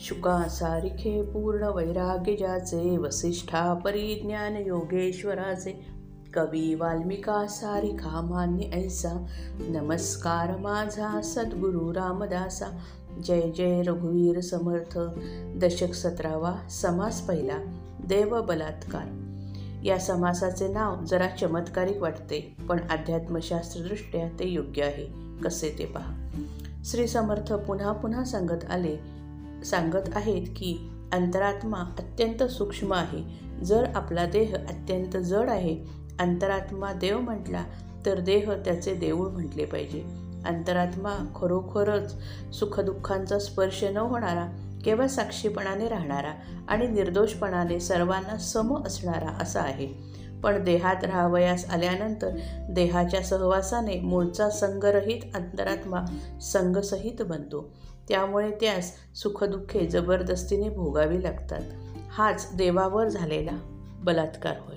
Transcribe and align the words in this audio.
शुका 0.00 0.48
सारिखे 0.48 1.22
पूर्ण 1.22 1.64
वैराग्यजाचे 1.64 2.98
वसिष्ठा 2.98 3.74
परिज्ञान 3.74 4.56
योगेश्वराचे 4.56 5.86
कवी 6.34 6.74
वाल्मिका 6.74 7.46
सारिखा 7.46 8.22
मान्य 8.22 8.64
ऐसा। 8.64 9.26
नमस्कार 9.60 10.56
माझा 10.56 11.20
सद्गुरु 11.20 11.92
रामदासा। 11.92 12.78
जय 13.24 13.40
जय 13.40 13.82
रघुवीर 13.82 14.40
समर्थ। 14.40 14.98
दशक 15.64 15.94
सतरावा 15.94 16.68
समास 16.68 17.20
पहिला। 17.20 17.58
देव 18.06 18.42
बलात्कार। 18.42 19.08
या 19.84 19.98
समासाचे 19.98 20.68
नाव 20.68 21.04
जरा 21.04 21.26
चमत्कारिक 21.26 22.00
वाटते 22.00 22.56
पण 22.68 22.78
अध्यात्मशास्त्रदृष्ट्या 22.78 24.28
ते 24.28 24.44
योग्य 24.44 24.82
आहे. 24.82 25.06
कसे 25.44 25.74
ते 25.78 25.84
पहा? 25.84 26.28
श्री 26.84 27.06
समर्थ 27.06 27.52
पुन्हा 27.52 27.92
पुन्हा 27.92 28.24
सांगत 28.24 28.64
आले 28.70 29.19
सांगत 29.64 30.08
आहेत 30.14 30.46
की 30.46 30.90
अंतरात्मा 31.12 31.78
अत्यंत 31.78 32.42
सूक्ष्म 32.42 32.92
आहे. 32.92 33.40
जर 33.64 33.84
आपला 33.94 34.26
देह 34.26 34.54
अत्यंत 34.54 35.16
जड 35.16 35.48
आहे 35.48 35.84
अंतरात्मा 36.18 36.92
देव 36.92 37.20
म्हटला 37.20 37.64
तर 38.06 38.20
देह 38.20 38.52
त्याचे 38.52 38.94
देऊळ 38.94 39.28
म्हटले 39.28 39.64
पाहिजे. 39.64 40.04
अंतरात्मा 40.44 41.32
खरोखरच 41.36 42.14
सुखदुःखांचा 42.54 43.38
स्पर्श 43.38 43.84
न 43.84 43.96
होणारा 43.96 44.46
केवळ 44.84 45.06
साक्षीपणाने 45.06 45.88
राहणारा 45.88 46.32
आणि 46.68 46.86
निर्दोषपणाने 46.86 47.80
सर्वांना 47.80 48.38
सम 48.38 48.86
असणारा 48.86 49.42
असा 49.42 49.60
आहे. 49.60 50.10
पण 50.42 50.64
देहात 50.64 51.04
राहावयास 51.04 51.70
आल्यानंतर 51.70 52.30
देहाच्या 52.70 53.22
सहवासाने 53.22 54.00
मूळचा 54.00 54.50
संगरहित 54.50 55.20
अंतरात्मा 55.34 56.00
संगसहित 56.40 57.22
बनतो. 57.22 57.70
त्यामुळे 58.10 58.50
त्यास 58.50 58.92
सुखदुःखे 59.14 59.86
जबरदस्तीने 59.86 60.68
भोगावी 60.68 61.22
लागतात. 61.22 61.60
हाच 62.10 62.50
देवावर 62.56 63.08
झालेला 63.08 63.58
बलात्कार 64.04 64.54
होय. 64.60 64.76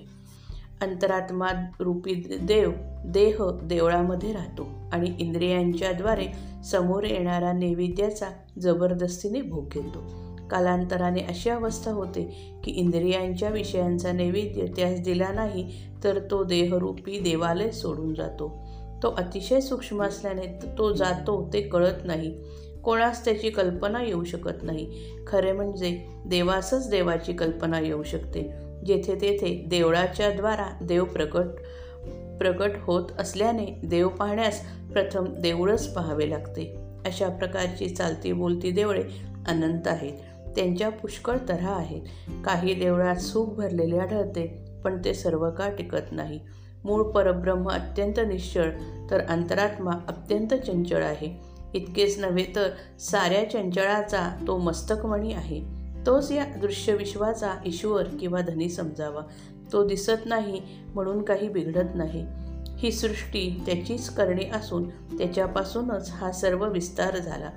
अंतरात्मा 0.82 1.48
रूपी 1.80 2.14
देव 2.42 2.72
देह 3.06 3.38
देवळामध्ये 3.64 4.34
राहतो 4.34 4.68
आणि 4.92 5.16
इंद्रियांच्याद्वारे 5.20 6.28
समोर 6.64 7.04
येणारा 7.04 7.52
नैवेद्याचा 7.52 8.26
जबरदस्तीने 8.62 9.42
भोग 9.42 9.68
घेतो. 9.74 10.04
कालांतराने 10.48 11.22
अशी 11.22 11.50
अवस्था 11.50 11.92
होते 11.92 12.54
की 12.64 12.72
इंद्रियांच्या 12.72 13.50
विषयांचा 13.50 14.12
नैवेद्य 14.12 14.66
त्यास 14.76 15.00
दिला 15.00 15.32
नाही 15.32 15.74
तर 16.04 16.20
तो 16.32 16.44
देहरूपी 16.44 17.20
देवालय 17.20 17.72
सोडून 17.72 18.14
जातो. 18.14 18.64
तो 19.04 19.10
अतिशय 19.10 19.62
सूक्ष्म 19.62 20.04
असल्याने 20.04 20.60
तो 20.78 20.94
जातो 20.94 21.50
ते 21.54 21.62
कळत 21.62 22.06
नाही. 22.06 22.38
कोणास 22.84 23.26
त्याची 23.26 23.50
कल्पना 23.50 24.04
येऊ 24.04 24.24
शकत 24.24 24.64
नाही. 24.64 24.92
खरे 25.28 25.52
म्हणजे 25.52 26.08
देवासच 26.26 26.90
देवाची 26.90 27.34
कल्पना 27.34 27.80
येऊ 27.80 28.04
शकते. 28.04 28.52
जेथे 28.86 29.16
तेथे 29.16 29.66
देवळाच्या 29.68 30.32
द्वारा 30.32 30.66
देव 30.84 31.06
प्रकट 31.06 31.46
प्रकट 32.38 32.72
होत 32.82 33.04
असल्याने 33.20 33.66
देव 33.66 34.08
पाहण्यास 34.08 34.62
प्रथम 34.94 35.26
देऊळच 35.40 35.94
पाहावे 35.94 36.30
लागते. 36.30 36.76
अशा 37.06 37.30
प्रकारची 37.30 37.90
चालती 37.90 38.32
बोलती 38.32 38.72
देवळे 38.72 39.04
अनंत 39.48 39.88
आहेत. 39.88 40.14
त्यांच्या 40.56 40.90
पुष्कळ 40.90 41.38
तऱ्हा 41.50 41.74
आहेत. 41.74 42.02
काही 42.46 42.74
देवळात 42.74 43.16
सुख 43.16 43.46
भरलेले 43.46 43.98
आढळते 43.98 44.66
पण 44.84 45.02
ते 45.06 45.14
सर्व 45.14 45.50
काळ 45.52 45.76
टिकत 45.76 46.12
नाही? 46.12 46.40
मूळ 46.84 47.04
परब्रह्म 47.04 47.70
अत्यंत 47.70 48.20
निश्चळ 48.28 48.70
तर 49.12 49.20
अंतरात्मा 49.30 49.92
अत्यंत 50.08 50.54
चंचळ 50.54 51.04
आहे. 51.04 51.53
इतकेच 51.74 52.20
नव्हे 52.20 52.46
तर 52.56 52.70
साऱ्या 53.00 53.50
चंचळाचा 53.50 54.44
तो 54.48 54.58
मस्तकमणी 54.58 55.34
आहे. 55.34 55.62
तोच 56.06 56.32
या 56.32 56.46
दृश्यविश्वाचा 56.46 57.54
ईश्वर 57.66 58.04
किंवा 58.04 58.42
धनी 58.42 58.70
समजावा. 58.70 59.22
तो 59.72 59.88
दिसत 59.88 60.26
नाही 60.26 60.62
म्हणून 60.94 61.22
काही 61.22 61.50
बिघडत 61.50 61.96
नाही. 61.96 62.26
ही 62.78 62.92
सृष्टी 62.92 63.64
त्याचीच 63.66 64.10
करणी 64.10 64.46
असून 64.54 64.90
त्याच्यापासूनच 64.90 66.12
हा 66.12 66.32
सर्व 66.32 66.70
विस्तार 66.70 67.18
झाला. 67.18 67.50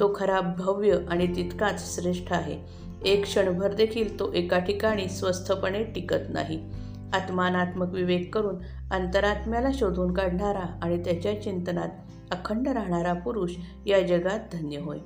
तो 0.00 0.16
खरा 0.16 0.40
भव्य 0.40 0.98
आणि 1.10 1.36
तितकाच 1.36 1.94
श्रेष्ठ 1.94 2.32
आहे. 2.32 2.84
एक 3.04 3.22
क्षणभर 3.22 3.72
देखील 3.72 4.20
तो 4.20 4.32
एका 4.32 4.58
ठिकाणी 4.58 5.08
स्वस्थपणे 5.08 5.84
टिकत 5.84 6.30
नाही. 6.30 6.70
आत्मानात्मक 7.12 7.92
विवेक 7.92 8.34
करून 8.34 8.54
अंतरात्म्याला 8.90 9.68
शोधून 9.74 10.14
काढणारा 10.14 10.78
आणि 10.82 11.04
त्याच्या 11.04 11.42
चिंतनात 11.42 11.88
अखंड 12.34 12.68
राहणारा 12.68 13.12
पुरुष 13.12 13.50
या 13.86 14.02
जगात 14.02 14.40
धन्य 14.52 14.78
होय. 14.78 14.98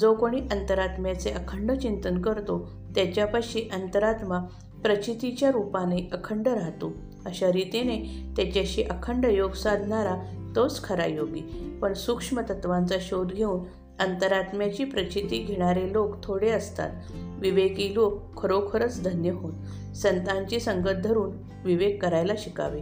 जो 0.00 0.14
कोणी 0.14 0.40
अंतरात्म्याचे 0.40 1.30
अखंड 1.30 1.72
चिंतन 1.72 2.22
करतो 2.22 2.70
त्याच्यापाशी 2.94 3.62
अंतरात्मा 3.72 4.38
प्रचितीच्या 4.82 5.50
रूपाने 5.50 6.08
अखंड 6.12 6.48
राहतो. 6.48 6.92
अशा 7.26 7.52
रीतीने 7.52 8.24
त्याच्याशी 8.36 8.82
अखंड 8.82 9.24
योग 9.24 9.52
साधणारा 9.52 10.16
तोच 10.56 10.84
खरा 10.84 11.06
योगी. 11.06 11.78
पण 11.82 11.92
सूक्ष्म 11.92 12.40
तत्वांचा 12.40 12.96
शोध 13.00 13.32
घेऊन 13.32 13.64
अंतरात्म्याची 14.00 14.84
प्रचिती 14.84 15.38
घेणारे 15.38 15.92
लोक 15.92 16.22
थोडे 16.22 16.50
असतात. 16.50 16.90
विवेकी 17.38 17.94
लोक 17.94 18.36
खरोखरच 18.36 19.04
धन्य 19.04 19.30
होत. 19.30 19.52
संतांची 19.96 20.60
संगत 20.60 21.00
धरून 21.04 21.36
विवेक 21.64 22.02
करायला 22.02 22.32
शिकावे. 22.38 22.80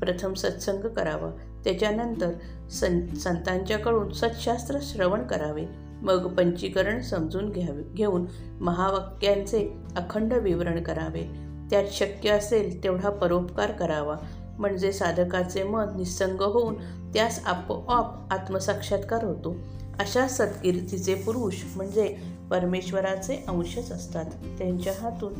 प्रथम 0.00 0.34
सत्संग 0.34 0.80
करावा. 0.80 1.49
त्याच्यानंतर 1.64 2.32
सं 2.70 3.14
संतांच्याकडून 3.14 4.12
सत्शास्त्र 4.12 4.78
श्रवण 4.82 5.22
करावे. 5.22 5.64
मग 6.02 6.34
पंचीकरण 6.34 7.00
समजून 7.00 7.48
घ्यावे 7.48 7.82
घेऊन 7.94 8.26
महावाक्यांचे 8.60 9.68
अखंड 9.96 10.32
विवरण 10.32 10.82
करावे. 10.82 11.50
त्यात 11.70 11.84
शक्य 11.92 12.30
असेल 12.30 12.82
तेवढा 12.82 13.10
परोपकार 13.10 13.72
करावा. 13.72 14.16
म्हणजे 14.58 14.92
साधकाचे 14.92 15.62
मन 15.62 15.86
निस्संग 15.96 16.40
होऊन 16.40 16.74
त्यास 17.14 17.44
आपोआप 17.46 18.32
आत्मसाक्षात्कार 18.32 19.24
होतो. 19.24 19.56
अशा 19.98 20.28
सत्कीर्तीचे 20.28 21.14
पुरुष 21.14 21.54
म्हणजे 21.76 22.16
परमेश्वराचे 22.50 23.44
अंशच 23.48 23.92
असतात. 23.92 24.24
त्यांच्या 24.58 24.92
हातून 25.00 25.32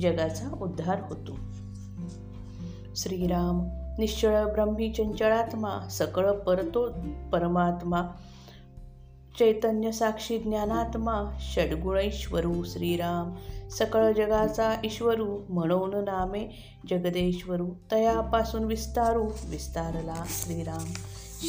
जगाचा 0.00 0.58
उद्धार 0.62 1.00
होतो. 1.08 1.38
श्रीराम. 2.96 3.87
निश्चळ 3.98 4.44
ब्रह्मी 4.44 4.92
चंचळात्मा 4.92 5.88
सकळ 5.90 6.30
परतो 6.30 6.88
परमात्मा. 7.32 8.02
चैतन्य 9.38 9.92
साक्षी 9.92 10.38
ज्ञानात्मा 10.38 11.38
षडगुणैश्वरू 11.40 12.64
श्रीराम. 12.64 13.34
सकळ 13.68 14.12
जगाचा 14.12 14.74
ईश्वरू 14.84 15.40
म्हणून 15.48 16.04
नामे 16.04 16.74
जगदेश्वरू. 16.90 17.66
तयापासून 17.92 18.64
विस्तारू 18.64 19.28
विस्तारला 19.48 20.24
श्रीराम. 20.26 20.84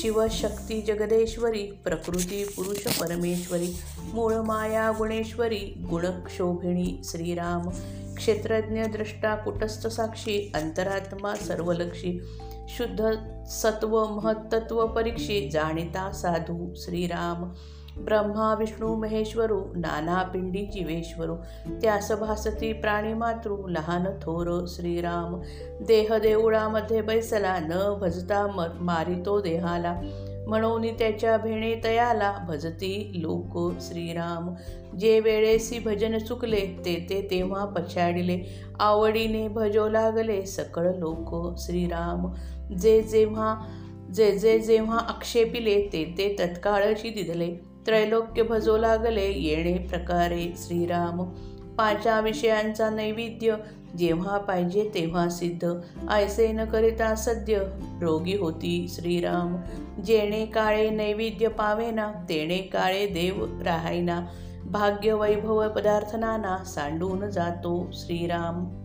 शिवशक्ती 0.01 0.81
जगदेश्वरी 0.81 1.63
प्रकृती 1.63 2.43
पुरुष 2.43 2.99
परमेश्वरी. 2.99 3.77
मूळ 4.13 4.33
माया 4.33 4.91
गुणेश्वरी 4.97 5.85
गुणक्षोभिणी 5.89 7.01
श्रीराम. 7.03 7.69
क्षेत्रज्ञ 8.19 8.84
दृष्टा 8.94 9.35
कुटस्थ 9.35 9.88
साक्षी 9.88 10.38
अंतरात्मा 10.56 11.34
सर्वलक्षी 11.47 12.19
शुद्ध 12.69 13.12
सत्व 13.52 13.97
महत्त्व 14.07 14.85
परीक्षी 14.88 15.50
जाणिता 15.50 16.12
साधू 16.12 16.74
श्रीराम 16.78 17.44
ब्रह्मा 18.06 18.53
विष्णू 18.53 18.94
महेश्वरू 18.96 19.59
नाना 19.75 20.22
पिंडी 20.24 20.66
जीवेश्वरू 20.74 21.35
त्यास 21.81 22.12
भासती 22.19 22.72
प्राणीमातृ 22.81 23.56
लहान 23.68 24.06
थोर 24.22 24.50
श्रीराम 24.68 25.36
देह 25.88 26.18
देवळामध्ये 26.18 27.01
बैसला 27.01 27.57
न 27.62 27.80
भजता 28.01 28.46
म 28.47 28.68
मारितो 28.81 29.40
देहाला 29.41 29.95
म्हणून 30.50 30.81
त्याच्या 30.81 31.38
भेणे 31.38 31.75
तयाला 31.84 32.38
भजती 32.48 33.12
लोक 33.16 33.81
श्रीराम. 33.81 34.54
जे 34.98 35.19
वेळेसी 35.19 35.80
भजन 35.80 36.18
चुकले 36.18 36.62
ते 36.86 37.07
ते 37.10 37.28
तेव्हा 37.31 37.66
पछाडिले. 37.66 38.63
आवडीने 38.80 39.48
भजो 39.48 39.90
लागले 39.90 40.46
सकळ 40.46 40.92
लोक 40.98 41.60
श्रीराम. 41.60 42.31
जे 42.75 43.01
जेव्हा 43.01 43.56
जे 44.16 44.31
जे 44.31 44.60
जेव्हा 44.60 44.98
आक्षेपिले 44.98 45.81
ते 45.81 46.16
ते 46.18 46.36
तत्काळशी 46.40 47.10
दिदले. 47.10 47.56
त्रैलोक्य 47.86 48.44
भजो 48.44 48.78
लागले 48.78 49.31
येणे 49.36 49.78
प्रकारे 49.78 50.54
श्रीराम. 50.57 51.24
पाचा 51.78 52.19
विषयांचा 52.19 52.90
नैवेद्य 52.90 53.56
जेव्हा 53.97 54.38
पाहिजे 54.38 54.91
तेव्हा 54.94 55.30
सिद्ध. 55.30 55.74
आयसे 56.09 56.51
न 56.51 56.65
करिता 56.65 57.15
सद्य. 57.15 57.57
रोगी 58.01 58.38
होती 58.38 58.88
श्रीराम. 58.89 59.57
जेणे 60.01 60.45
काळे 60.45 60.89
नैवेद्य 60.89 61.47
पावेना 61.47 62.12
तेणे 62.30 62.57
काळे 62.57 63.06
देव 63.06 63.62
राहायना. 63.63 64.21
भाग्य 64.71 65.13
वैभव 65.13 65.69
पदार्थ 65.69 66.15
नाना 66.15 66.63
सांडून 66.63 67.30
जातो 67.30 67.89
श्रीराम. 67.94 68.80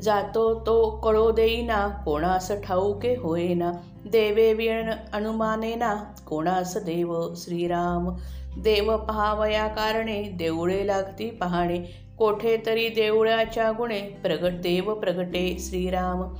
जातो 0.00 0.54
तो 0.66 0.90
कळो 0.90 1.30
देईना 1.30 1.88
कोणास 1.88 2.52
ठाऊके 2.64 3.16
होईना 3.16 3.72
देवे 4.10 4.52
विण 4.52 4.90
अनुमानेना 5.12 5.94
कोणास 6.26 6.76
देव 6.76 7.34
श्रीराम. 7.36 8.16
देव 8.62 8.96
पहावया 8.96 9.66
कारणे 9.66 10.22
देवळे 10.22 10.86
लागती 10.86 11.30
पहाणे. 11.30 12.05
कोठेतरी 12.18 12.88
देवळाच्या 12.88 13.70
गुणे 13.70 14.00
प्रगट 14.00 14.52
देव 14.52 14.94
प्रगटे 14.94 15.56
श्रीराम. 15.58 16.34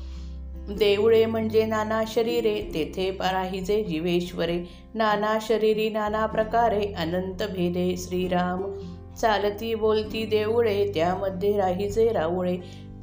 देवळे 0.74 1.26
म्हणजे 1.26 1.66
नाना 1.66 2.02
शरीरे 2.06 2.60
तेथे 2.74 3.10
पराहिजे 3.10 3.82
जीवेश्वरे. 3.84 4.64
नाना 4.94 5.38
शरीरी 5.40 5.90
नाना 5.90 6.26
प्रकारे 6.26 6.92
अनंत 6.98 7.42
भेदे 7.54 7.94
श्रीराम. 7.96 8.72
चालती 9.20 9.74
बोलती 9.74 10.24
देवळे 10.24 10.92
त्यामध्ये 10.94 11.56
राहिजे 11.56 12.12
रावळे. 12.12 12.56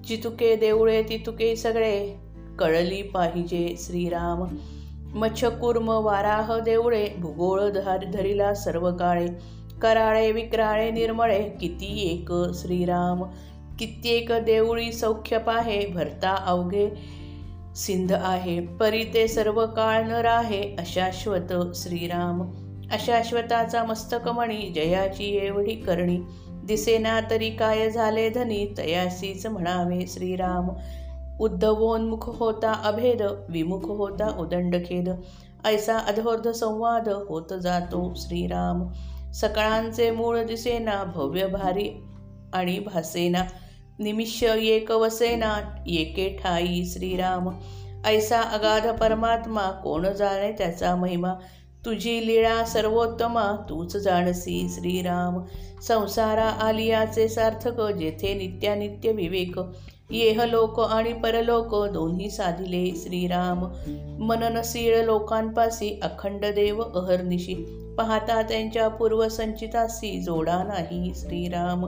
चितुके 0.07 0.55
देवळे 0.55 1.03
तितुके 1.03 1.55
सगळे. 1.55 2.13
कळली 2.59 3.01
पाहिजे 3.01 3.75
श्रीराम. 3.77 4.55
मच्छकुर्म 5.19 5.89
वाराह 5.89 6.59
देवळे 6.59 7.07
भूगोळ 7.17 7.69
धार 7.69 8.05
धरिला 8.13 8.53
सर्व 8.53 8.91
काळे 8.91 9.27
कराळे 9.81 10.31
विक्राळे 10.31 10.91
निर्मळे 10.91 11.49
किती 11.61 12.11
एक 12.11 12.31
श्रीराम 12.53 13.23
कित्येक 13.79 14.31
देवळी 14.31 14.91
सौख्य 14.93 15.37
पाहे 15.37 15.85
भरता 15.85 16.43
अवघे 16.45 16.89
सिंध 17.75 18.13
आहे. 18.13 18.59
परी 18.61 19.03
ते 19.03 19.27
सर्व 19.27 19.65
काळ 19.65 20.01
न 20.03 20.11
राहे 20.11 20.75
अशाश्वत 20.79 21.75
श्रीराम. 21.75 22.41
अशाश्वताचा 22.91 23.83
मस्तकमणी 23.83 24.71
जयाची 24.75 25.45
एवढी 25.45 25.75
करणी. 25.75 26.19
दिसेना 26.47 27.19
तरी 27.29 27.49
काय 27.49 27.89
झाले 27.89 28.29
धनी 28.29 28.65
तयासीच 28.77 29.45
म्हणावे 29.45 30.05
श्रीराम. 30.07 30.69
उद्धवोन्मुख 31.39 32.29
होता 32.39 32.81
अभेद 32.85 33.21
विमुख 33.49 33.81
होता 33.83 34.37
उदंडखेद. 34.39 35.09
ऐसा 35.65 35.97
अधोर्ध 35.97 36.47
संवाद 36.47 37.09
होत 37.09 37.53
जातो 37.61 38.13
श्रीराम. 38.15 38.87
सकळांचे 39.33 40.11
मूळ 40.11 40.43
दिसेना 40.43 41.03
भव्य 41.03 41.47
भारी 41.47 42.03
आणि 42.53 42.79
भासेना. 42.79 43.43
निमिष 43.99 44.43
एक 44.43 44.91
वसेना 44.91 45.57
एके 45.87 46.37
ठाई 46.43 46.85
श्रीराम. 46.85 47.49
ऐसा 48.05 48.41
अगाध 48.41 48.97
परमात्मा 48.97 49.71
कोण 49.71 50.09
जाणे 50.09 50.51
त्याचा 50.51 50.95
महिमा? 50.95 51.33
तुझी 51.85 52.27
लीळा 52.27 52.65
सर्वोत्तमा 52.65 53.65
तूच 53.69 53.97
जाणसी 53.97 54.67
श्रीराम. 54.69 55.43
संसारा 55.81 56.45
आलियाचे 56.45 57.27
सार्थक 57.27 57.81
जेथे 57.81 58.33
नित्यानित्य 58.33 59.11
विवेक. 59.11 59.59
येह 60.09 60.43
लोक 60.43 60.79
आणि 60.79 61.13
परलोक 61.13 61.91
दोन्ही 61.91 62.29
साधिले 62.29 62.99
श्रीराम. 63.03 63.63
मननशीळ 64.23 65.05
लोकांपासी 65.05 65.99
अखंड 66.03 66.45
देव 66.45 66.81
अहर्निशी. 66.81 67.82
पाहता 67.97 68.41
त्यांच्या 68.41 68.87
पूर्वसंचितासी 68.87 70.21
जोडा 70.21 70.63
नाही 70.63 71.11
श्रीराम. 71.15 71.85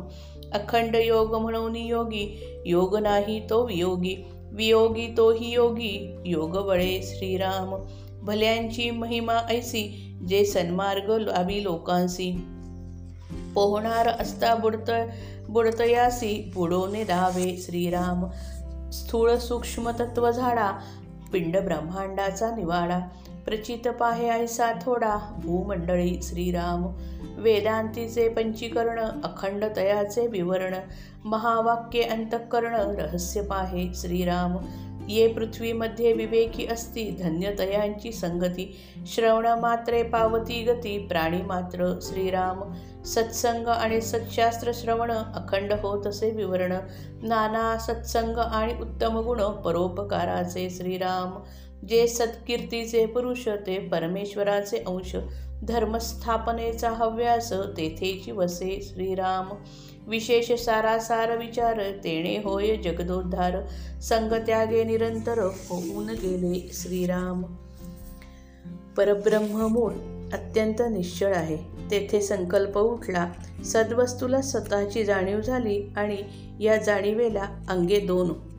अखंड 0.54 0.96
योग 0.96 1.36
म्हणून 1.36 1.76
योगी 1.76 2.46
योग 2.66 2.98
नाही 2.98 3.50
तो 3.50 3.66
वियोगी. 3.66 4.16
वियोगी 4.52 5.08
तोही 5.18 5.52
योगी 5.52 6.18
योग 6.26 6.68
बळे 6.68 7.00
श्रीराम. 7.04 7.86
भल्यांची 8.26 8.90
महिमा 8.90 9.34
ऐसी 9.50 10.16
जे 10.28 10.46
सन्मार्ग 10.46 11.18
लावी 11.18 11.64
लोकांसी. 11.64 12.32
पोहणार 13.54 14.08
असता 14.08 14.56
बुडत 14.56 14.92
बुडतयासी 15.50 16.52
बुडोने 16.56 17.04
धावे 17.04 17.58
श्रीराम. 17.58 18.26
स्थूळ 18.92 19.36
सूक्ष्म 19.36 19.90
तत्व 19.90 20.32
झाडा 20.32 20.72
पिंड 21.34 21.58
ब्रह्मांडाचा 21.58 22.56
निवाडा. 22.56 23.00
प्रचित 23.46 23.88
पाहे 23.88 24.30
ऐसा 24.30 24.72
थोडा 24.72 25.40
भूमंडळी 25.44 26.20
श्रीराम. 26.24 26.86
वेदांतीचे 27.38 28.30
पंचीकरण 28.30 29.00
अखंड 29.24 29.66
तयाचे 29.76 30.28
विवरण 30.28 30.74
महावाक्ये 31.26 32.04
अंतःकरण 32.04 32.76
रहस्य 32.76 33.42
पाहे 33.42 33.92
श्रीराम. 33.96 34.58
ये 35.10 35.28
पृथ्वीमध्ये 35.28 36.14
विवेकी 36.14 36.68
असती 36.68 37.10
धन्यतयांची 37.24 38.12
संगती. 38.12 38.78
श्रवण 39.08 39.48
मात्रे 39.48 40.04
पावती 40.04 40.64
गती 40.64 40.98
प्राणी 40.98 41.42
मात्र 41.42 42.00
श्रीराम. 42.02 42.74
सत्संग 43.04 43.68
आणि 43.68 44.02
सत्शास्त्र 44.02 44.72
श्रवण 44.74 45.12
अखंड 45.12 45.74
होत 45.74 46.08
असे 46.08 46.30
विवरण. 46.30 46.74
नाना 47.22 47.78
सत्संग 47.78 48.38
आणि 48.38 48.74
उत्तम 48.82 49.18
गुण 49.18 49.42
परोपकाराचे 49.42 50.70
श्रीराम. 50.70 51.40
जे 51.88 52.08
सत्कीर्तीचे 52.08 53.06
पुरुष 53.06 53.48
ते 53.48 53.80
परमेश्वराचे 53.80 54.78
अंश 54.78 55.16
धर्मस्थापनेचा 55.64 56.90
हव्यास 56.90 57.54
तेथेची 57.54 58.32
वसे 58.32 58.80
श्रीराम. 58.84 59.54
विशेष 60.08 60.52
सारासार 60.52 61.38
विचार 61.38 61.82
तेणे 62.04 62.38
होय 62.38 62.76
जगदोद्धार 62.76 63.62
संगत्यागे 64.02 64.84
निरंतर 64.84 65.40
होऊन 65.40 66.10
गेले 66.10 66.70
श्रीराम. 66.74 67.44
परब्रह्म 68.98 69.62
मूळ 69.62 69.92
अत्यंत 70.34 70.82
निश्चळ 70.92 71.36
आहे. 71.36 71.58
तेथे 71.92 72.22
संकल्प 72.22 72.78
उठला 72.78 73.32
सद्वस्तूला 73.66 74.42
स्वतःची 74.42 75.04
जाणीव 75.04 75.42
झाली 75.42 75.94
आणि 75.98 76.18
या 76.60 76.78
जाणीवेला 76.78 77.66
अंगे 77.70 78.00
दोन. 78.00 78.55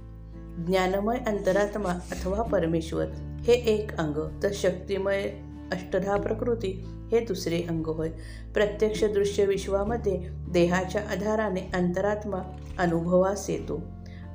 ज्ञानमय 0.66 1.16
अंतरात्मा 1.26 1.88
अथवा 1.88 2.42
परमेश्वर 2.42 3.06
हे 3.40 3.52
एक 3.52 3.96
अंग 3.96 4.42
तर 4.42 4.48
शक्तिमय 4.52 5.30
अष्टधा 5.72 6.16
प्रकृती 6.16 6.84
हे 7.12 7.20
दुसरे 7.20 7.62
अंग 7.68 7.86
होय. 7.86 8.10
प्रत्यक्ष 8.54 9.04
दृश्य 9.04 9.44
विश्वामध्ये 9.44 10.22
देहाच्या 10.52 11.02
आधाराने 11.10 11.60
अंतरात्मा 11.74 12.38
अनुभवास 12.78 13.50
येतो. 13.50 13.80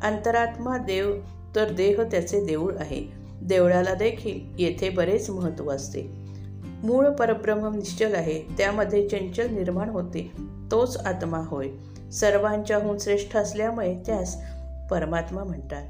अंतरात्मा 0.03 0.77
देव 0.77 1.15
तर 1.55 1.71
देह 1.73 2.01
त्याचे 2.01 2.45
देऊळ 2.45 2.73
आहे. 2.77 3.07
देवळाला 3.41 3.93
देखील 3.93 4.63
येथे 4.63 4.89
बरेच 4.89 5.29
महत्त्व 5.29 5.71
असते. 5.71 6.01
मूळ 6.83 7.09
परब्रह्म 7.09 7.75
निश्चल 7.75 8.15
आहे 8.15 8.41
त्यामध्ये 8.57 9.09
चंचल 9.09 9.55
निर्माण 9.55 9.89
होते 9.89 10.31
तोच 10.71 10.97
आत्मा 10.97 11.37
होय. 11.37 11.67
सर्वांच्याहून 12.11 12.97
श्रेष्ठ 12.97 13.37
असल्यामुळे 13.37 13.95
त्यास 14.05 14.37
परमात्मा 14.91 15.43
म्हणतात. 15.43 15.87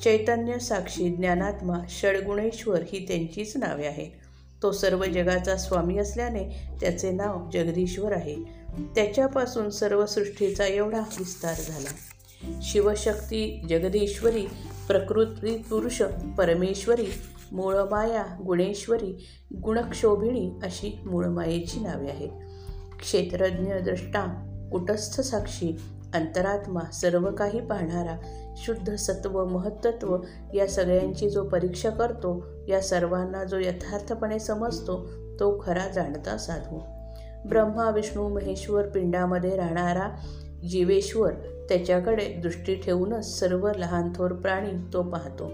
चैतन्य 0.00 0.58
साक्षी 0.58 1.08
ज्ञानात्मा 1.08 1.78
षडगुणेश्वर 1.88 2.82
ही 2.82 3.06
त्यांचीच 3.08 3.56
नावे 3.56 3.86
आहेत. 3.86 4.10
तो 4.62 4.72
सर्व 4.72 5.04
जगाचा 5.04 5.56
स्वामी 5.56 5.98
असल्याने 5.98 6.48
त्याचे 6.80 7.10
नाव 7.10 7.50
जगदीश्वर 7.52 8.12
आहे. 8.12 8.36
त्याच्यापासून 8.94 9.70
सर्व 9.70 10.06
सृष्टीचा 10.06 10.66
एवढा 10.66 11.00
विस्तार 11.00 11.54
झाला. 11.54 11.90
शिवशक्ती 12.62 13.66
जगदीश्वरी 13.68 14.46
प्रकृती 14.88 15.58
पुरुष 15.58 16.02
परमेश्वरी 16.38 17.06
मूळमाया 17.52 18.24
गुणेश्वरी 18.46 19.26
गुणक्षोभिणी 19.62 20.50
अशी 20.62 20.98
मूळमायेची 21.06 21.80
नावे 21.80 22.10
आहेत. 22.10 22.30
क्षेत्रज्ञ 22.98 23.74
द्रष्टा 23.74 24.48
कुटस्थ 24.72 25.20
साक्षी 25.20 25.76
अंतरात्मा 26.14 26.90
सर्व 26.92 27.30
काही 27.30 27.60
पाहणारा 27.60 28.16
शुद्ध 28.56 28.94
सत्व 28.94 29.44
महत्त्व 29.44 30.16
या 30.54 30.66
सगळ्यांची 30.66 31.30
जो 31.30 31.44
परीक्षा 31.44 31.90
करतो 31.90 32.44
या 32.68 32.80
सर्वांना 32.80 33.44
जो 33.44 33.58
यथार्थपणे 33.58 34.38
समजतो 34.38 35.10
तो 35.40 35.62
खरा 35.66 35.88
जाणता 35.88 36.36
साधू. 36.38 36.78
ब्रह्मा 37.48 37.90
विष्णू 37.90 38.28
महेश्वर 38.28 38.88
पिंडामध्ये 38.88 39.56
राहणारा 39.56 40.08
जीवेश्वर 40.70 41.32
त्याच्याकडे 41.68 42.24
दृष्टी 42.24 42.74
ठेवूनच 42.74 43.40
सर्व 43.40 43.70
लहान 43.76 44.12
थोर 44.16 44.32
प्राणी 44.32 44.70
तो 44.92 45.02
पाहतो. 45.02 45.50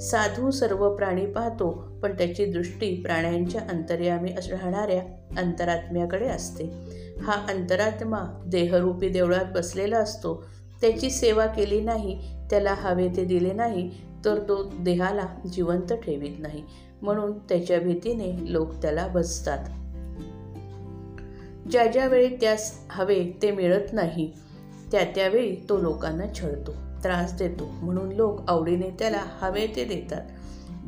साधू 0.00 0.50
सर्व 0.50 0.96
प्राणी 0.96 1.26
पाहतो 1.26 1.70
पण 2.02 2.12
त्याची 2.12 2.44
दृष्टी 2.44 3.02
प्राण्यांच्या 3.02 3.60
अंतर्यामी 3.60 4.28
राहणाऱ्या 4.28 5.02
अंतरात्म्याकडे 5.40 6.28
असते. 6.28 6.64
हा 7.22 7.32
अंतरात्मा 7.32 8.42
देहरूपी 8.46 9.08
देवळात 9.08 9.44
बसलेला 9.54 9.98
असतो. 9.98 10.44
त्याची 10.80 11.10
सेवा 11.10 11.46
केली 11.46 11.80
नाही 11.80 12.18
त्याला 12.50 12.74
हवे 12.76 13.08
ते 13.08 13.24
दिले 13.24 13.52
नाही 13.52 13.90
तर 14.24 14.38
तो 14.38 14.72
देहाला 14.80 15.26
जिवंत 15.52 15.92
ठेवीत 15.92 16.34
नाही. 16.38 16.62
म्हणून 17.02 17.38
त्याच्या 17.38 17.80
भीतीने 17.80 18.52
लोक 18.52 18.82
त्याला 18.82 19.06
बसतात. 19.06 19.64
ज्या 21.70 21.86
ज्या 21.86 22.06
वेळी 22.06 22.36
त्यास 22.36 22.86
हवे 22.90 23.38
ते 23.42 23.50
मिळत 23.50 23.92
नाही 23.92 24.32
त्या 24.92 25.04
त्यावेळी 25.04 25.56
तो 25.68 25.78
लोकांना 25.78 26.24
छळतो 26.40 26.72
त्रास 27.02 27.38
देतो 27.38 27.74
म्हणून 27.82 28.12
लोक 28.12 28.50
आवडीने 28.50 28.90
त्याला 28.98 29.22
हवे 29.40 29.66
ते 29.66 29.84
देतात. 29.84 30.22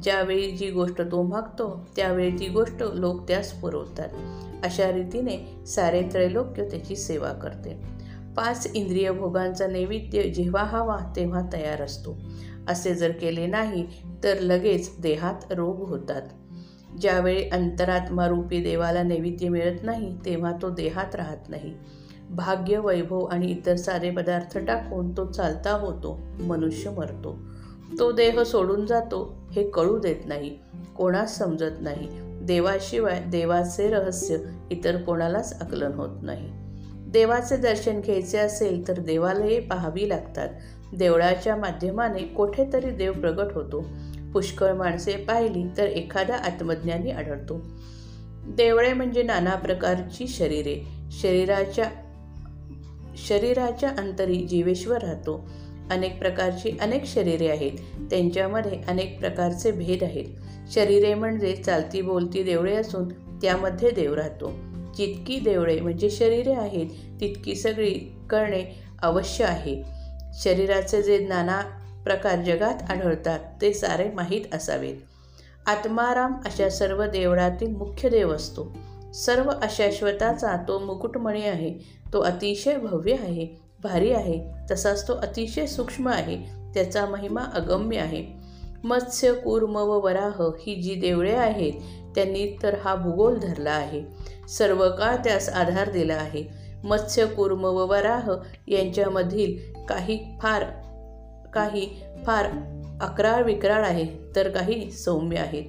ज्यावेळी 0.03 0.51
जी 0.51 0.71
गोष्ट 0.71 1.03
तो 1.03 1.23
मागतो 1.23 1.89
त्यावेळी 1.97 2.31
ती 2.31 2.49
गोष्ट 2.49 2.83
लोक 2.95 3.29
त्यास 3.29 3.53
पुरवतात. 3.53 4.09
अशा 4.65 4.93
रीतीने 4.93 5.65
सारे 5.67 6.03
त्रैलोक्य 6.03 6.65
त्याची 6.65 6.97
सेवा 6.97 7.33
करते. 7.33 7.99
पाच 8.37 8.71
इंद्रिय 8.75 9.11
भोगांचा 9.11 9.67
नैवेद्य 9.67 10.23
जेव्हा 10.23 10.65
हवा 10.65 10.99
तेव्हा 11.17 11.43
तयार 11.53 11.83
असतो. 11.83 12.19
असे 12.69 12.95
जर 12.95 13.11
केले 13.11 13.47
नाही 13.47 13.87
तर 14.25 14.35
लगेच 14.41 15.01
देहात 15.01 15.53
रोग 15.53 15.89
होतात. 15.89 16.23
ज्यावेळी 17.01 17.49
अंतरात्मारूपी 17.49 18.61
देवाला 18.61 19.03
नैवेद्य 19.03 19.49
मिळत 19.49 19.81
नाही 19.83 20.17
तेव्हा 20.25 20.53
तो 20.63 20.71
देहात 20.71 21.15
राहत 21.15 21.49
नाही. 21.49 21.75
भाग्य 22.31 22.79
वैभव 22.79 23.25
आणि 23.25 23.47
इतर 23.47 23.77
सारे 23.77 24.11
पदार्थ 24.11 24.59
टाकून 24.59 25.17
तो 25.17 25.27
चालता 25.27 25.73
होतो. 25.73 26.21
मनुष्य 26.41 26.91
मरतो. 26.91 27.39
तो 27.99 28.13
देह 28.13 28.43
सोडून 28.43 28.87
जातो 28.87 29.49
हे 29.53 29.71
कळू 29.71 29.99
देत 29.99 30.17
नाही. 30.27 30.59
कोणास 30.97 31.39
समजत 31.39 31.81
नाही. 31.81 32.09
देवाशिवाय 32.47 33.21
देवाचे 33.21 33.91
रहस्य 33.91 34.37
इतर 34.71 35.03
कोणालाच 35.03 35.57
आकलन 35.61 35.93
होत 35.93 36.23
नाही. 36.23 36.49
देवाचे 37.11 37.57
दर्शन 37.57 38.01
घ्यायचे 38.01 38.39
असेल 38.39 38.89
तर 38.89 39.01
देवालये 39.01 39.61
पाहावी 39.61 40.09
लागतात. 40.09 40.49
देवळाच्या 40.99 41.57
माध्यमाने 41.57 42.23
कोठेतरी 42.23 42.91
देव 42.91 43.13
प्रगट 43.13 43.53
होतो. 43.53 43.85
पुष्कळ 44.33 44.73
माणसे 44.73 45.13
पाहिली 45.13 45.65
तर 45.77 45.87
एखादा 45.87 46.35
आत्मज्ञानी 46.35 47.11
आढळतो. 47.11 47.61
देवळे 48.45 48.93
म्हणजे 48.93 49.23
नाना 49.23 49.55
प्रकारची 49.55 50.29
शरीरे. 50.29 50.89
शरीराच्या 51.11 51.85
शरीराच्या 53.27 53.91
अंतरी 53.99 54.35
जीवेश्वर 54.35 55.03
राहतो. 55.03 55.51
अनेक 55.91 56.19
प्रकारची 56.19 56.79
अनेक 56.81 57.05
शरीरे 57.05 57.49
आहेत. 57.49 57.73
त्यांच्यामध्ये 58.11 58.81
अनेक 58.89 59.21
प्रकारचे 59.21 59.71
भेद 59.71 60.05
आहेत. 60.05 60.25
शरीरे 60.73 61.15
म्हणजे 61.15 61.57
चालती 61.57 62.01
बोलती 62.01 62.43
देवळे 62.43 62.77
असून 62.77 63.09
त्यामध्ये 63.43 63.91
देव 63.91 64.15
राहतो. 64.15 64.53
जितकी 64.97 65.41
देवळे 65.41 65.81
म्हणजे 65.81 66.11
शरीरे 66.11 66.53
आहेत 66.53 66.87
तितकी 67.21 67.55
सगळी 67.55 67.95
करणे 68.31 68.65
अवश्य 69.03 69.45
आहे. 69.45 69.83
शरीराचे 70.35 71.03
जे 71.03 71.19
नाना 71.19 71.61
प्रकार 72.05 72.43
जगात 72.43 72.91
आढळतात 72.91 73.39
ते 73.63 73.73
सारे 73.73 74.11
माहीत 74.11 74.55
असावेत. 74.55 74.95
आत्माराम 75.67 76.33
अशा 76.45 76.71
सर्व 76.71 77.05
देवळातील 77.07 77.77
मुख्य 77.77 78.09
देव 78.09 78.35
असतो. 78.35 78.77
सर्व 79.15 79.51
अशाश्वताचा 79.63 80.57
तो 80.69 80.79
मुकुटमणी 80.79 81.43
आहे 81.43 81.75
तो 82.13 82.21
अतिशय 82.21 82.77
भव्य 82.77 83.13
आहे 83.13 83.47
भारी 83.83 84.13
आहे 84.13 84.45
तसाच 84.71 85.09
तो 85.09 85.15
अतिशय 85.15 85.67
सूक्ष्म 85.67 86.09
आहे 86.09 86.37
त्याचा 86.75 87.07
महिमा 87.07 87.43
अगम्य 87.43 87.99
आहे. 87.99 88.25
मत्स्य 88.85 89.33
कूर्म 89.33 89.77
व 89.77 90.01
वराह 90.05 90.43
ही 90.43 90.75
जी 90.75 90.95
देवळे 90.95 91.35
आहेत 91.35 91.73
त्यांनी 92.15 92.57
तर 92.63 92.77
हा 92.85 92.95
भूगोल 92.95 93.39
धरला 93.39 93.71
आहे. 93.71 94.03
सर्व 94.49 94.89
काळ 94.91 95.17
त्यास 95.17 95.49
आधार 95.49 95.91
दिला 95.91 96.15
आहे. 96.15 96.45
मत्स्य 96.85 97.27
कूर्म 97.27 97.65
व 97.65 97.87
वराह 97.87 98.31
यांच्यामधील 98.67 99.83
काही 99.89 100.39
फार 100.43 100.65
काही 101.55 102.01
फार 102.27 102.47
अकराळ 103.01 103.43
विक्राळ 103.43 103.85
आहे 103.85 104.07
तर 104.37 104.49
काही 104.49 104.91
सौम्य 104.91 105.37
आहेत. 105.37 105.65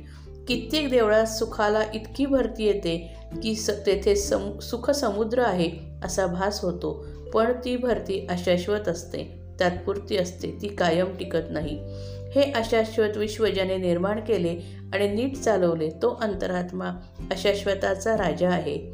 कित्येक 0.49 0.89
देवळात 0.89 1.25
सुखाला 1.25 1.81
इतकी 1.93 2.25
भरती 2.25 2.65
येते 2.65 3.17
की 3.43 3.55
स 3.55 3.69
तेथे 3.85 4.15
सम 4.15 4.59
सुखसमुद्र 4.59 5.39
आहे 5.39 5.69
असा 6.03 6.25
भास 6.25 6.61
होतो. 6.61 7.05
पण 7.33 7.51
ती 7.65 7.75
भरती 7.75 8.27
अशाश्वत 8.29 8.87
असते. 8.87 9.39
तात्पुरती 9.59 10.17
असते. 10.17 10.57
ती 10.61 10.67
कायम 10.67 11.17
टिकत 11.19 11.51
नाही. 11.51 11.79
हे 12.35 12.51
अशाश्वत 12.51 13.17
विश्व 13.17 13.47
ज्याने 13.47 13.77
निर्माण 13.77 14.19
केले 14.19 14.59
आणि 14.93 15.07
नीट 15.07 15.35
चालवले 15.37 15.89
तो 15.89 16.19
अंतरात्मा 16.21 16.87
अशाश्वताचा 17.31 18.17
राजा 18.17 18.49
आहे. 18.49 18.91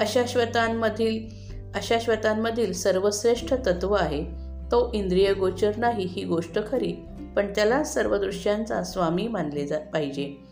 अशाश्वतांमधील 0.00 1.28
अशाश्वतांमधील 1.74 2.72
सर्वश्रेष्ठ 2.72 3.54
तत्व 3.66 3.92
आहे. 3.92 4.24
तो 4.72 4.90
इंद्रिय 4.94 5.34
गोचर 5.34 5.72
नाही 5.76 6.06
ही 6.06 6.24
गोष्ट 6.24 6.58
खरी 6.70 6.92
पण 7.36 7.46
त्याला 7.54 7.84
सर्व 7.84 8.16
दृश्यांचा 8.16 8.82
स्वामी 8.82 9.28
मानले 9.28 9.66
जा 9.66 9.78
पाहिजे. 9.78 10.47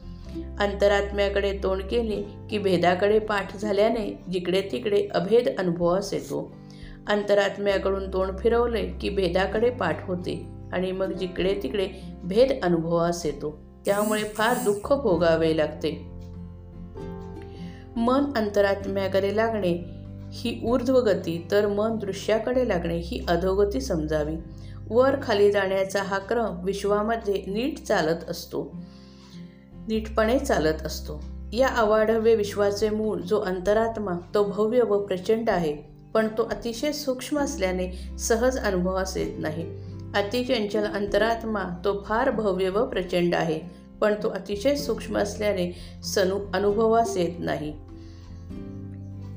अंतरात्म्याकडे 0.60 1.58
तोंड 1.62 1.82
केले 1.82 2.22
की 2.50 2.58
भेदाकडे 2.58 3.18
पाठ 3.18 3.56
झाल्याने 3.56 4.24
जिकडे 4.32 4.60
तिकडे 4.60 5.08
अभेद 5.14 5.48
अनुभवास 5.58 6.12
येतो. 6.12 6.52
अंतरात्म्याकडून 7.08 8.12
तोंड 8.12 8.38
फिरवले 8.38 8.86
की 8.86 9.08
भेदाकडे 9.08 9.70
पाठ 9.70 10.08
होते 10.08 10.46
आणि 10.72 10.92
मग 10.92 11.12
जिकडे 11.12 11.60
तिकडे 11.62 11.88
भेद 12.22 12.52
अनुभवास 12.62 13.26
येतो. 13.26 13.58
त्यामुळे 13.86 14.24
फार 14.24 14.56
दुःख 14.64 14.92
भोगावे 14.92 15.56
लागते. 15.56 16.16
मन 17.96 18.24
अंतरात्म्याकडे 18.36 19.36
लागणे 19.36 19.84
ही 20.32 20.60
ऊर्ध्वगती 20.64 21.46
तर 21.50 21.66
मन 21.66 21.96
दृश्याकडे 21.96 22.68
लागणे 22.68 22.96
ही 22.96 23.24
अधोगती 23.28 23.80
समजावी. 23.80 24.36
वर 24.90 25.16
खाली 25.22 25.52
जाण्याचा 25.52 26.02
हा 26.02 26.18
क्रम 26.18 26.64
विश्वामध्ये 26.64 27.44
नीट 27.46 27.78
चालत 27.78 28.30
असतो. 28.30 28.76
नीटपणे 29.88 30.38
चालत 30.38 30.82
असतो. 30.82 31.22
या 31.52 31.68
अवाढव्य 31.68 32.34
विश्वाचे 32.34 32.90
मूळ 32.90 33.20
जो 33.20 33.40
अंतरात्मा 33.40 34.12
तो 34.34 34.44
भव्य 34.44 34.82
व 34.82 35.06
प्रचंड 35.06 35.50
आहे 35.50 35.76
पण 36.14 36.28
तो 36.28 36.42
अतिशय 36.42 36.92
सूक्ष्म 36.92 37.38
असल्याने 37.38 38.16
सहज 38.18 38.58
अनुभवास 38.58 39.16
येत 39.16 39.32
नाही. 39.38 39.66
अतिचंचल 40.14 40.84
अंतरात्मा 40.84 41.62
तो 41.84 42.04
फार 42.08 42.30
भव्य 42.30 42.68
व 42.68 42.86
प्रचंड 42.86 43.34
आहे 43.34 43.60
पण 44.00 44.14
तो 44.22 44.28
अतिशय 44.28 44.76
सूक्ष्म 44.76 45.18
असल्याने 45.18 45.78
सनु 46.04 46.38
अनुभवास 46.54 47.16
येत 47.16 47.34
नाही. 47.38 47.72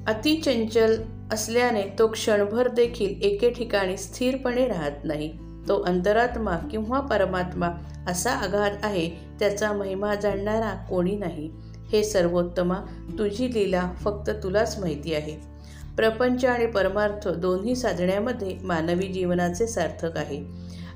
अतिचंचल 0.08 1.02
असल्याने 1.32 1.82
तो 2.00 2.08
क्षणभर 2.08 2.68
देखील 2.68 3.22
एके 3.22 3.50
ठिकाणी 3.50 3.98
स्थिरपणे 3.98 4.68
राहत 4.68 4.92
नाही. 5.04 5.34
तो 5.68 5.82
अंतरात्मा 5.82 6.56
किंवा 6.56 7.00
परमात्मा 7.00 7.68
असा 8.08 8.32
आघात 8.32 8.72
आहे 8.84 9.29
त्याचा 9.40 9.72
महिमा 9.72 10.16
जाणणारा 10.16 10.86
कोणी 10.90 11.16
नाही 11.16 11.52
हे 11.92 12.04
सर्वोत्तमा 12.04 12.76
तुझी 13.20 13.54
लीला 13.54 13.92
फक्त 14.04 14.30
तुलाच 14.30 14.80
माहिती 14.80 15.14
आहे. 15.14 15.60
प्रपंच 15.96 16.46
आणि 16.46 16.66
परमार्थ 16.66 17.28
दोन्ही 17.28 17.76
साधण्यामध्ये 17.76 18.58
मानवी 18.64 19.08
जीवनाचे 19.08 19.68
सार्थक 19.68 20.18
आहे. 20.18 20.44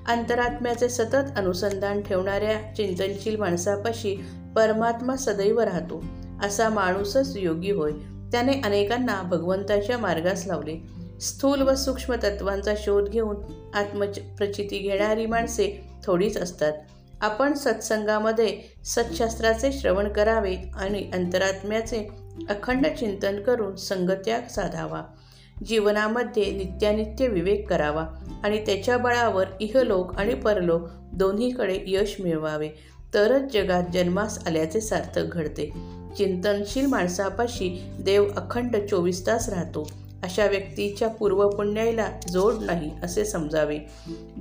अंतरात्म्याचे 0.08 0.90
सतत 0.90 1.38
अनुसंधान 1.38 2.02
ठेवणाऱ्या 2.02 2.76
चिंतनशील 2.76 3.36
माणसापाशी 3.36 4.16
परमात्मा 4.56 5.16
सदैव 5.16 5.60
राहतो 5.60 6.04
असा 6.44 6.70
माणूसच 6.70 7.38
योगी 7.38 7.72
होय. 7.72 7.92
त्याने 8.32 8.62
अनेकांना 8.66 9.22
भगवंताच्या 9.22 9.98
मार्गास 9.98 10.48
लावले. 10.48 11.04
स्थूल 11.22 11.62
व 11.62 11.76
सूक्ष्म 11.76 12.14
तत्वांचा 12.14 12.74
शोध 12.78 13.10
घेऊन 13.10 13.36
आत्मप्रचिती 13.74 14.78
घेणारी 14.78 15.26
माणसे 15.26 15.90
थोडीच 16.06 16.38
असतात. 16.38 16.74
आपण 17.24 17.54
सत्संगामध्ये 17.54 18.62
सत्शास्त्राचे 18.86 19.72
श्रवण 19.72 20.10
करावे 20.10 20.58
आणि 20.76 21.12
अंतरात्म्याचे 21.14 22.08
अखंड 22.50 22.88
चिंतन 22.88 23.40
करून 23.40 23.76
संगत्याग 23.76 24.42
साधावा. 24.50 25.02
जीवनामध्ये 25.66 26.52
नित्यानित्य 26.52 27.28
विवेक 27.28 27.70
करावा 27.70 28.08
आणि 28.44 28.66
त्याच्या 28.66 28.98
बळावर 28.98 29.46
इहलोक 29.60 30.20
आणि 30.20 30.34
परलोक 30.34 30.82
दोन्हीकडे 31.14 31.80
यश 31.88 32.16
मिळवावे. 32.20 32.70
तरच 33.14 33.54
जगात 33.54 33.84
जन्मास 33.94 34.48
आल्याचे 34.48 34.82
सार्थक 34.82 35.24
घडते. 35.24 35.66
चिंतनशील 36.18 36.86
माणसापाशी 36.86 37.92
देव 38.00 38.30
अखंड 38.38 38.76
चोवीस 38.90 39.28
तास 39.28 39.50
राहतो. 39.50 39.92
अशा 40.24 40.46
व्यक्तीच्या 40.46 41.08
पूर्वपुण्याला 41.08 42.08
जोड 42.32 42.54
नाही 42.62 42.92
असे 43.04 43.26
समजावे. 43.26 43.80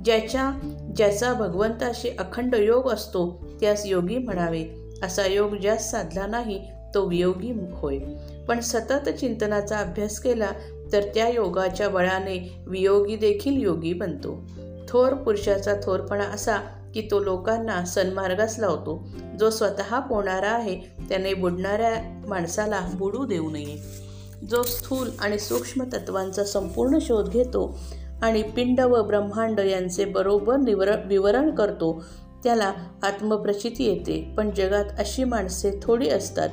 ज्याच्या 0.05 0.51
ज्याचा 0.95 1.33
भगवंताशी 1.33 2.09
अखंड 2.09 2.55
योग 2.55 2.89
असतो 2.89 3.43
त्यास 3.59 3.85
योगी 3.85 4.17
म्हणावे. 4.17 4.65
असा 5.03 5.25
योग 5.25 5.55
ज्यास 5.55 5.91
साधला 5.91 6.25
नाही 6.25 6.67
तो 6.93 7.05
वियोगी 7.05 7.51
होय. 7.73 7.99
पण 8.47 8.59
सतत 8.59 9.09
चिंतनाचा 9.09 9.77
अभ्यास 9.77 10.19
केला 10.19 10.51
तर 10.91 11.01
त्या 11.01 11.29
योगाच्या 11.29 11.89
बळाने 11.89 12.63
वियोगी 12.67 13.15
देखील 13.15 13.61
योगी 13.61 13.93
बनतो. 13.93 14.41
थोर 14.89 15.13
पुरुषाचा 15.13 15.73
थोरपणा 15.83 16.23
असा 16.23 16.57
की 16.93 17.07
तो 17.11 17.19
लोकांना 17.19 17.85
सन्मार्गास 17.85 18.59
लावतो. 18.59 19.07
जो 19.39 19.49
स्वतः 19.49 19.99
पोणारा 19.99 20.49
आहे 20.49 20.79
त्याने 21.09 21.33
बुडणाऱ्या 21.33 22.21
माणसाला 22.27 22.89
बुडू 22.93 23.25
देऊ 23.25 23.49
नये. 23.49 24.02
जो 24.49 24.63
स्थूल 24.63 25.09
आणि 25.19 25.39
सूक्ष्म 25.39 25.83
तत्वांचा 25.83 26.43
संपूर्ण 26.43 26.97
शोध 27.01 27.29
घेतो 27.29 27.79
आणि 28.21 28.43
पिंड 28.43 28.79
व 28.79 29.03
ब्रह्मांड 29.03 29.59
यांचे 29.59 30.05
बरोबर 30.05 30.57
निवर 30.57 30.89
विवरण 31.05 31.55
करतो 31.55 32.03
त्याला 32.43 32.73
आत्मप्रचिती 33.03 33.83
येते. 33.83 34.33
पण 34.37 34.49
जगात 34.51 34.85
अशी 34.99 35.23
माणसे 35.23 35.79
थोडी 35.83 36.09
असतात. 36.09 36.49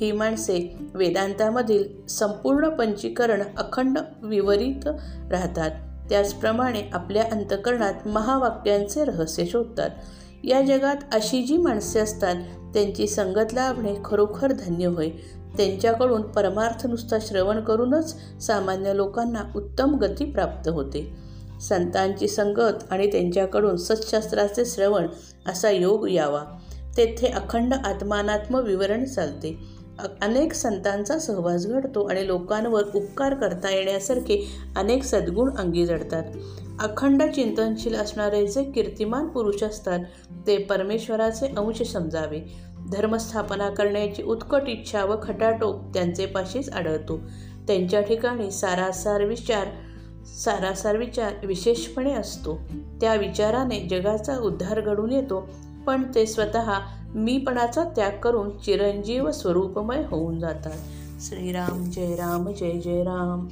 ही 0.00 0.12
माणसे 0.12 0.76
वेदांतामधील 0.94 2.06
संपूर्ण 2.06 2.68
पंचीकरण 2.68 3.42
अखंड 3.58 3.98
विवरित 4.22 4.88
राहतात. 5.30 5.70
त्याचप्रमाणे 6.08 6.82
आपल्या 6.92 7.22
अंतकरणात 7.32 8.06
महावाक्यांचे 8.06 9.04
रहस्य 9.04 9.44
शोधतात. 9.44 9.90
या 10.44 10.62
जगात 10.62 10.96
अशी 11.12 11.42
जी 11.42 11.56
माणसे 11.56 11.98
असतात 11.98 12.34
त्यांची 12.74 13.06
संगत 13.06 13.54
लाभणे 13.54 13.94
खरोखर 14.04 14.52
धन्य 14.52 14.86
होय. 14.86 15.08
त्यांच्याकडून 15.56 16.22
परमार्थ 16.22 16.86
नुसता 16.86 17.16
श्रवण 17.20 17.60
करूनच 17.60 18.16
सामान्य 18.42 18.96
लोकांना 18.96 19.40
उत्तम 19.56 19.94
गती 19.94 20.24
प्राप्त 20.24 20.68
होते. 20.68 21.14
संतांची 21.60 22.28
संगत 22.28 22.84
आणि 22.90 23.06
त्यांच्याकडून 23.06 23.76
सत्शास्त्राचे 23.76 24.64
श्रवण 24.64 25.06
असा 25.46 25.70
योग 25.70 26.08
यावा. 26.08 26.42
तेथे 26.96 27.26
अखंड 27.26 27.74
आत्मानात्म 27.74 28.56
विवरण 28.56 29.04
चालते. 29.04 29.74
अनेक 30.22 30.52
संतांचा 30.52 31.18
सहवास 31.18 31.66
घडतो 31.66 32.04
आणि 32.04 32.26
लोकांवर 32.26 32.82
उपकार 32.94 33.34
करता 33.34 33.70
येण्यासारखे 33.70 34.46
अनेक 34.76 35.04
सद्गुण 35.04 35.56
अंगी 35.56 35.86
जडतात. 35.86 36.22
अखंड 36.80 37.22
चिंतनशील 37.22 37.94
असणारे 37.94 38.46
जे 38.46 38.64
कीर्तिमान 38.64 39.26
पुरुष 39.26 39.62
असतात 39.62 39.98
ते 40.46 40.56
परमेश्वराचे 40.56 41.46
अंश 41.46 41.82
समजावे. 41.92 42.40
धर्मस्थापना 42.92 43.68
करण्याची 43.68 44.22
उत्कट 44.22 44.68
इच्छा 44.68 45.04
व 45.04 45.16
खटाटोप 45.22 45.94
त्यांचे 45.94 46.26
पाशीच 46.26 46.68
आढळतो. 46.68 47.18
त्यांच्या 47.66 48.00
ठिकाणी 48.00 48.50
सारासार 48.50 49.24
विचार 49.24 49.66
सारासार 50.26 50.96
विचार 50.96 51.46
विशेषपणे 51.46 52.12
असतो. 52.12 52.58
त्या 53.00 53.14
विचाराने 53.14 53.80
जगाचा 53.80 54.36
उद्धार 54.38 54.80
घडून 54.80 55.12
येतो 55.12 55.48
पण 55.86 56.02
ते 56.14 56.26
स्वतः 56.26 56.72
मीपणाचा 57.14 57.84
त्याग 57.84 58.10
करून 58.10 58.58
चिरंजीव 58.58 59.30
स्वरूपमय 59.30 60.02
होऊन 60.10 60.38
जातात. 60.38 60.78
श्रीराम 61.20 61.84
जय 61.84 62.14
राम 62.14 62.48
जय 62.48 62.70
जय 62.70 63.02
राम. 63.02 63.46